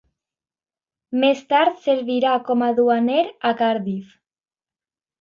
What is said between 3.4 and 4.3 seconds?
a Cardiff.